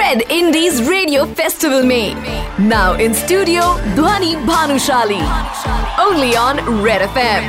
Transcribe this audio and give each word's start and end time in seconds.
Red 0.00 0.22
Indies 0.30 0.80
Radio 0.88 1.24
festival 1.34 1.84
में 1.86 2.14
now 2.60 2.96
in 3.00 3.12
studio 3.14 3.62
Dhvani 3.94 4.34
Bhanushali 4.46 5.20
only 6.04 6.34
on 6.36 6.58
Red 6.86 7.02
F 7.02 7.16
M 7.16 7.46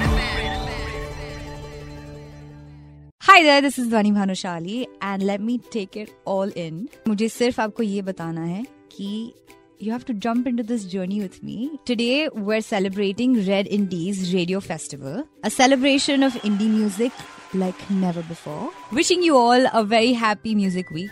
hi 3.21 3.44
there 3.44 3.62
this 3.62 3.79
is 3.79 3.89
Dhvani 3.89 4.12
Bhanushali 4.12 4.81
and 4.81 5.23
let 5.23 5.42
me 5.42 5.60
take 5.73 5.97
it 5.97 6.12
all 6.28 6.53
in 6.58 6.87
मुझे 7.08 7.29
सिर्फ 7.29 7.60
आपको 7.60 7.83
ये 7.83 8.01
बताना 8.01 8.46
है 8.46 8.63
कि 8.92 9.33
you 9.83 9.92
have 9.92 10.03
to 10.08 10.13
jump 10.23 10.47
into 10.49 10.63
this 10.63 10.83
journey 10.85 11.19
with 11.21 11.37
me. 11.44 11.55
Today, 11.85 12.29
we're 12.47 12.62
celebrating 12.62 13.31
Red 13.47 13.69
Indies 13.78 14.19
Radio 14.33 14.60
Festival, 14.62 15.23
a 15.44 15.49
celebration 15.49 16.26
of 16.27 16.35
indie 16.49 16.67
music 16.70 17.23
like 17.55 17.91
never 17.91 18.23
before. 18.23 18.70
Wishing 18.93 19.23
you 19.23 19.37
all 19.37 19.66
a 19.73 19.84
very 19.84 20.12
happy 20.12 20.55
music 20.55 20.91
week. 20.91 21.11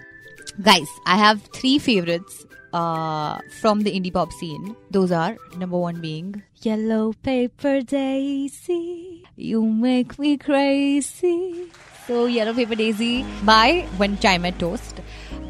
Guys, 0.62 0.88
I 1.06 1.16
have 1.16 1.42
three 1.52 1.78
favorites 1.78 2.46
uh, 2.72 3.38
from 3.60 3.80
the 3.80 3.92
indie 3.92 4.12
pop 4.12 4.32
scene. 4.32 4.76
Those 4.90 5.12
are 5.12 5.36
number 5.56 5.78
one 5.78 6.00
being 6.00 6.42
Yellow 6.62 7.12
Paper 7.22 7.80
Daisy, 7.82 9.24
You 9.36 9.64
Make 9.66 10.18
Me 10.18 10.36
Crazy. 10.36 11.70
So, 12.06 12.26
Yellow 12.26 12.52
Paper 12.52 12.74
Daisy 12.74 13.24
by 13.44 13.86
When 13.96 14.18
Chai 14.18 14.38
Met 14.38 14.58
Toast 14.58 15.00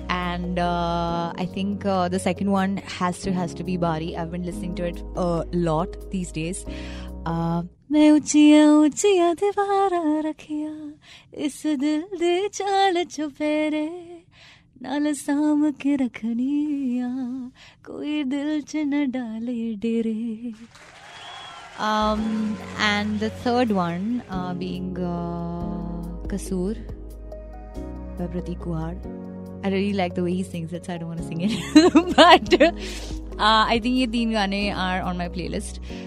and 0.09 0.59
uh, 0.59 1.33
I 1.37 1.47
think 1.47 1.85
uh, 1.85 2.09
the 2.09 2.19
second 2.19 2.51
one 2.51 2.77
has 2.99 3.21
to 3.21 3.33
has 3.33 3.55
to 3.55 3.65
be 3.65 3.77
Bari. 3.77 4.17
I've 4.17 4.31
been 4.31 4.45
listening 4.45 4.75
to 4.77 4.85
it 4.85 5.03
a 5.17 5.45
lot 5.53 6.11
these 6.11 6.33
days. 6.33 6.65
Uh, 7.27 7.63
मैं 7.93 8.11
ऊंचिया 8.11 8.65
ऊंचिया 8.85 9.33
दीवारा 9.41 10.21
रखिया 10.29 10.73
इस 11.45 11.63
दिल 11.81 12.03
दे 12.21 12.49
चाल 12.53 13.03
चुपेरे 13.05 13.89
नाल 14.83 15.13
साम 15.15 15.71
के 15.81 15.95
रखनिया 16.05 17.09
कोई 17.87 18.25
दिल 18.25 18.61
च 18.69 18.85
न 18.93 19.11
डाले 19.11 19.75
डेरे 19.85 20.53
um, 21.79 22.57
and 22.79 23.21
the 23.21 23.31
third 23.31 23.71
one 23.73 24.23
uh, 24.31 24.55
being 24.55 24.97
uh, 24.99 26.29
Kasoor 26.29 26.75
by 28.19 28.27
Pratik 28.27 28.59
Kuhar. 28.59 28.95
I 29.65 29.69
really 29.69 29.95
like 29.95 30.15
the 30.15 30.23
way 30.23 30.35
he 30.35 30.43
sings 30.43 30.73
it, 30.73 30.85
so 30.85 30.93
I 30.93 30.99
don't 30.99 31.09
want 31.09 31.21
to 31.21 31.27
sing 31.27 31.41
it. 31.41 31.57
but 32.17 32.63
uh, 32.63 33.65
I 33.73 33.79
think 33.83 33.97
ये 33.97 34.07
तीन 34.13 34.33
गाने 34.33 34.75
are 34.77 35.03
on 35.03 35.17
my 35.17 35.29
playlist. 35.29 35.79
Um, 35.79 36.04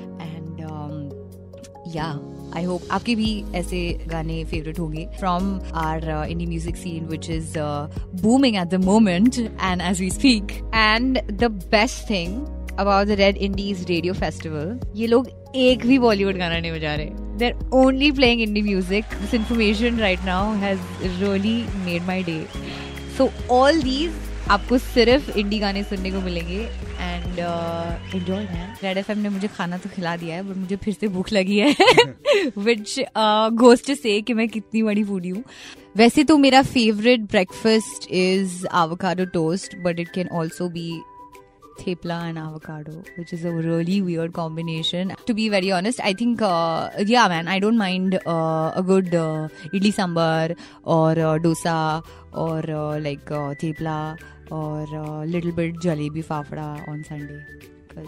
या 1.98 2.08
I 2.56 2.64
hope 2.64 2.81
आपके 2.92 3.16
भी 3.16 3.31
ऐसे 3.56 3.80
गाने 4.08 4.44
favourite 4.52 4.80
होंगे. 4.80 5.06
From 5.20 5.53
our 5.76 6.09
Indian 6.30 6.50
music 6.50 6.76
scene 6.78 7.06
which 7.08 7.30
is 7.30 7.58
booming 8.22 8.56
at 8.56 8.67
the 8.67 8.84
moment 8.84 9.38
and 9.40 9.81
as 9.81 10.02
we 10.02 10.09
speak 10.12 10.52
and 10.75 11.20
the 11.31 11.52
best 11.72 12.09
thing 12.09 12.78
about 12.80 13.08
the 13.08 13.12
Red 13.20 13.38
Indies 13.38 13.86
Radio 13.90 14.14
Festival 14.14 14.80
ये 14.95 15.08
लोग 15.08 15.30
एक 15.56 15.86
भी 15.88 15.98
बॉलीवुड 16.00 16.38
गाना 16.38 16.59
नहीं 16.59 16.72
बजा 16.72 16.94
रहे. 16.95 17.09
They're 17.38 17.70
only 17.75 18.12
playing 18.12 18.42
indie 18.42 18.62
music 18.62 19.14
this 19.22 19.34
information 19.34 20.00
right 20.00 20.23
now 20.25 20.53
has 20.59 20.80
really 21.03 21.58
made 21.86 22.03
my 22.08 22.23
day 22.23 22.40
so 23.18 23.30
all 23.52 23.81
these 23.81 24.12
आपको 24.52 24.78
सिर्फ़ 24.78 25.38
इंडी 25.38 25.58
गाने 25.59 25.84
सुनने 25.84 26.12
को 26.12 26.20
मिलेंगे 26.22 26.59
and 27.00 27.40
enjoy 28.16 28.44
man 28.44 28.76
Red 28.84 28.98
F 28.98 29.12
ने 29.12 29.30
मुझे 29.30 29.48
खाना 29.48 29.78
तो 29.78 29.90
खिला 29.90 30.16
दिया 30.17 30.36
है 30.36 30.44
बट 30.44 30.58
मुझे 30.58 30.76
फिर 30.76 30.94
से 30.94 31.08
भूख 31.08 31.31
लगी 31.34 31.58
है 31.59 31.76
विच 32.58 33.00
गोस्ट 33.59 33.92
से 33.94 34.22
कि 34.22 34.34
मैं 34.34 34.48
कितनी 34.50 34.84
बड़ी 34.84 35.03
फूडी 35.03 35.30
हूँ। 35.30 35.44
वैसे 35.98 36.23
तो 36.23 36.38
मेरा 36.38 36.62
favourite 36.62 37.22
breakfast 37.22 38.12
is 38.12 38.66
avocado 38.68 39.25
toast 39.25 39.75
but 39.84 40.00
it 40.00 40.09
can 40.09 40.28
also 40.28 40.70
be 40.70 40.90
thepla 41.78 42.30
and 42.30 42.38
avocado, 42.38 43.04
which 43.16 43.34
is 43.34 43.46
a 43.46 43.52
really 43.52 44.02
weird 44.02 44.34
combination. 44.34 45.14
To 45.26 45.34
be 45.34 45.50
very 45.50 45.72
honest, 45.72 46.00
I 46.04 46.14
think, 46.14 46.42
uh, 46.42 46.90
yeah, 47.06 47.28
man, 47.28 47.48
I 47.48 47.60
don't 47.60 47.78
mind 47.78 48.20
uh, 48.26 48.72
a 48.76 48.84
good 48.86 49.14
uh, 49.14 49.48
idli 49.74 49.94
sambar 50.00 50.58
or 50.84 51.12
uh, 51.12 51.38
dosa 51.40 52.04
or 52.34 52.60
uh, 52.70 53.00
like 53.00 53.32
uh, 53.32 53.54
thepla 53.56 54.18
or 54.52 54.84
uh, 54.96 55.26
little 55.26 55.52
bit 55.52 55.76
jalebi 55.76 56.24
fafda 56.24 56.88
on 56.88 57.04
Sunday 57.04 57.42
because 57.88 58.08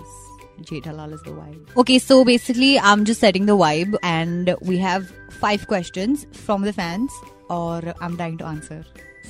Jethalal 0.61 1.13
is 1.13 1.21
the 1.23 1.31
vibe. 1.31 1.77
Okay, 1.77 1.99
so 1.99 2.23
basically, 2.25 2.79
I'm 2.79 3.05
just 3.05 3.21
setting 3.21 3.45
the 3.45 3.55
vibe, 3.55 3.95
and 4.03 4.55
we 4.61 4.77
have 4.77 5.11
five 5.31 5.67
questions 5.67 6.27
from 6.33 6.63
the 6.63 6.73
fans, 6.73 7.11
or 7.49 7.81
I'm 8.01 8.17
trying 8.17 8.37
to 8.39 8.45
answer. 8.45 8.83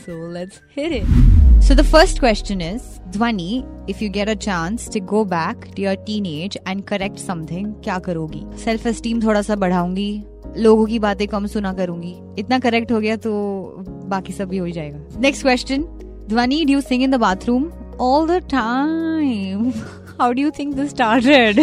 So 0.06 0.14
let's 0.14 0.62
hit 0.70 0.92
it. 0.92 1.06
So 1.62 1.76
the 1.76 1.84
first 1.84 2.20
question 2.20 2.62
is 2.62 2.99
Dhwani, 3.12 3.66
if 3.88 4.02
you 4.04 4.08
get 4.10 4.30
a 4.30 4.36
chance 4.36 4.88
to 4.88 5.00
go 5.12 5.26
back 5.26 5.64
to 5.76 5.82
your 5.82 5.96
teenage 6.08 6.58
and 6.66 6.86
correct 6.90 7.20
something, 7.20 7.66
क्या 7.84 7.98
करोगी? 8.00 8.42
Self 8.64 8.86
esteem 8.88 9.22
थोड़ा 9.24 9.42
सा 9.42 9.56
बढ़ाऊँगी 9.56 10.24
लोगों 10.58 10.86
की 10.86 11.00
बातें 11.00 11.28
कम 11.28 11.48
सुना 11.48 11.74
करूँगी। 11.74 12.14
इतना 12.40 12.60
करेक्ट 12.60 12.92
हो 12.92 13.00
गया 13.00 13.16
तो 13.16 13.32
बाकी 14.10 14.34
सब 14.34 14.50
भी 14.50 14.58
हो 14.58 14.70
जाएगा। 14.70 15.20
Next 15.20 15.44
question 15.44 15.84
Dhvani 16.30 16.64
do 16.66 16.82
sing 16.82 17.04
in 17.04 17.12
the 17.12 17.16
bathroom 17.16 17.70
all 18.02 18.28
the 18.28 18.42
time 18.52 19.70
how 20.20 20.32
do 20.32 20.42
you 20.42 20.52
think 20.60 20.76
this 20.76 20.90
started 20.90 21.60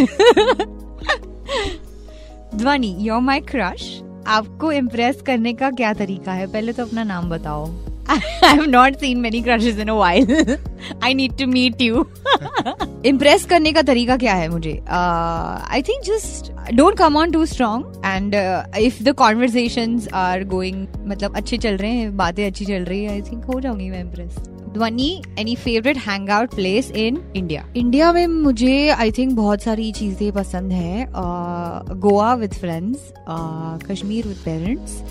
Dhvani 2.54 2.96
your 3.00 3.20
my 3.20 3.40
crush 3.40 3.90
आपको 4.26 4.72
इम्प्रेस 4.72 5.22
करने 5.26 5.52
का 5.52 5.70
क्या 5.70 5.92
तरीका 5.94 6.32
है? 6.32 6.46
पहले 6.46 6.72
तो 6.72 6.86
अपना 6.86 7.04
नाम 7.04 7.30
बताओ। 7.30 7.66
I 8.42 8.54
have 8.54 8.68
not 8.68 9.00
seen 9.00 9.20
many 9.20 9.42
crushes 9.42 9.78
in 9.78 9.88
a 9.88 9.94
while. 9.96 10.26
I 11.02 11.12
need 11.12 11.36
to 11.38 11.46
meet 11.48 11.80
you. 11.80 12.06
Impress 13.06 13.44
करने 13.46 13.72
का 13.72 13.82
तरीका 13.82 14.16
क्या 14.16 14.34
है 14.34 14.48
मुझे 14.48 14.72
I 14.88 15.82
think 15.88 16.02
just 16.04 16.50
don't 16.74 16.96
come 16.98 17.16
on 17.16 17.30
too 17.30 17.44
strong 17.46 18.02
and 18.06 18.34
if 18.78 19.02
the 19.04 19.12
conversation 19.18 20.00
are 20.14 20.44
going 20.54 20.86
मतलब 21.06 21.36
अच्छे 21.36 21.58
चल 21.58 21.76
रहे 21.76 21.90
हैं 21.92 22.16
बातें 22.16 22.46
अच्छी 22.46 22.64
चल 22.64 22.84
रही 22.84 23.04
है 23.04 23.10
आई 23.10 23.22
थिंक 23.22 23.44
हो 23.44 23.60
जाऊँगी 23.60 23.90
मैं 23.90 24.00
impress 24.00 24.38
Dhvani 24.72 25.10
any 25.38 25.54
favourite 25.56 25.98
hang 26.06 26.30
out 26.30 26.54
place 26.54 26.90
in 26.96 27.22
India 27.36 27.64
India 27.76 28.12
में 28.12 28.26
मुझे 28.26 28.88
आई 28.90 29.12
थिंक 29.18 29.32
बहुत 29.36 29.62
सारी 29.62 29.90
चीज़ें 29.92 30.30
पसंद 30.32 30.72
है 30.72 31.06
Goa 32.00 32.34
with 32.34 32.54
friends 32.54 33.12
Kashmir 33.90 34.26
with 34.26 34.42
parents 34.44 35.02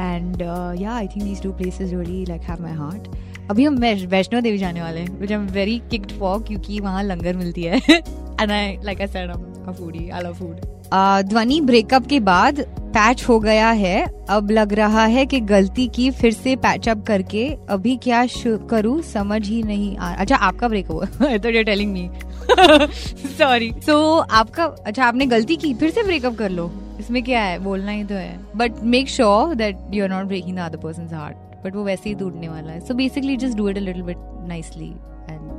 and 0.00 0.42
या 0.80 0.92
I 0.92 1.06
think 1.06 1.24
these 1.24 1.42
two 1.42 1.52
places 1.52 1.92
really 1.92 2.24
like 2.24 2.42
have 2.42 2.62
my 2.62 2.72
heart 2.74 3.08
अभी 3.50 3.64
हम 3.64 3.76
वैष्णो 4.08 4.40
देवी 4.40 4.58
जाने 4.58 4.82
वाले 4.82 5.00
हैं 5.00 5.18
which 5.18 5.32
I 5.32 5.38
am 5.38 5.46
very 5.48 5.78
kicked 5.90 6.12
for 6.18 6.42
क्योंकि 6.42 6.80
वहाँ 6.80 7.02
लंगर 7.04 7.36
मिलती 7.36 7.62
है। 7.62 7.76
And 7.76 8.50
I 8.50 8.76
like 8.84 9.00
I 9.00 9.06
said 9.06 9.30
a 9.30 9.72
foodie 9.72 10.08
I 10.08 10.22
love 10.22 10.34
food 10.34 10.74
Dhvani 11.28 11.60
breakup 11.60 12.06
के 12.06 12.18
बाद 12.20 12.60
पैच 12.96 13.24
हो 13.28 13.38
गया 13.40 13.70
है। 13.70 14.04
अब 14.30 14.50
लग 14.50 14.72
रहा 14.72 15.04
है 15.04 15.24
कि 15.26 15.40
गलती 15.42 15.86
की 15.88 16.10
फिर 16.10 16.32
से 16.32 16.54
पैचअप 16.56 17.02
करके 17.06 17.46
अभी 17.70 17.96
क्या 18.02 18.24
करूँ, 18.70 19.00
समझ 19.02 19.46
ही 19.48 19.62
नहीं 19.62 19.96
आ 19.96 20.12
अच्छा 20.14 20.36
आपका 20.36 20.68
ब्रेकअप 20.68 20.92
हुआ। 20.92 21.36
तो 21.36 21.62
टेलिंग 21.62 21.92
मी 21.92 22.08
सॉरी 23.38 23.72
सो 23.86 23.96
आपका 24.18 24.64
अच्छा 24.64 25.04
आपने 25.04 25.26
गलती 25.26 25.56
की, 25.56 25.74
फिर 25.74 25.90
से 25.90 26.02
ब्रेकअप 26.02 26.36
कर 26.36 26.50
लो। 26.50 26.70
इसमें 27.00 27.22
क्या 27.24 27.42
है 27.42 27.58
बोलना 27.58 27.92
ही 27.92 28.04
तो 28.04 28.14
है 28.14 28.38
but 28.56 28.80
make 28.94 29.08
sure 29.08 29.54
that 29.54 29.94
you 29.94 30.04
are 30.04 30.10
not 30.10 30.26
breaking 30.26 30.56
the 30.56 30.60
other 30.60 30.78
person 30.78 31.14
heart 31.14 31.64
but 31.64 31.76
वो 31.76 31.84
वैसे 31.84 32.08
ही 32.08 32.14
टूटने 32.16 32.48
वाला 32.48 32.72
है 32.72 32.80
so 32.86 32.94
basically 32.94 33.36
just 33.36 33.56
do 33.56 33.68
it 33.68 33.76
a 33.76 33.80
little 33.80 34.02
bit 34.02 34.16
nicely 34.48 34.88
and 35.30 35.54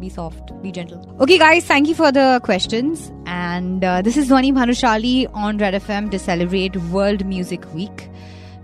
be 0.00 0.08
soft, 0.08 0.50
be 0.62 0.70
gentle. 0.74 1.00
Okay, 1.20 1.38
guys, 1.38 1.64
thank 1.64 1.88
you 1.88 1.94
for 1.94 2.10
the 2.12 2.40
questions. 2.42 3.00
And 3.26 3.84
uh, 3.84 4.00
this 4.02 4.16
is 4.16 4.28
Dhwani 4.28 4.52
Bhanushali 4.52 5.14
on 5.34 5.58
Red 5.58 5.74
FM 5.74 6.10
to 6.12 6.18
celebrate 6.18 6.76
World 6.92 7.24
Music 7.26 7.66
Week. 7.74 8.04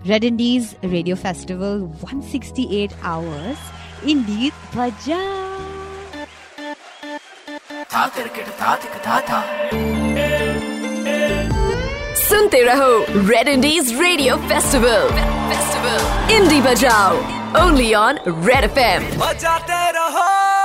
Red 0.05 0.23
Indies 0.23 0.75
Radio 0.83 1.15
Festival, 1.15 1.87
168 1.87 2.95
hours. 3.03 3.57
Indeed, 4.05 4.53
Baja. 4.73 5.21
सुनते 12.35 12.61
रहो 12.63 12.87
Red 13.27 13.47
Indies 13.47 13.91
Radio 14.01 14.35
Festival 14.47 15.07
festival 15.49 16.33
indie 16.35 16.59
बजाओ 16.61 17.15
only 17.63 17.93
on 18.01 18.19
Red 18.27 18.63
F 18.63 18.79
M 18.79 19.07
बजाते 19.19 19.79
रहो 19.99 20.64